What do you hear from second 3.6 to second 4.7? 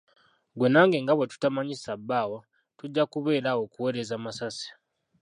kuweereza masasi.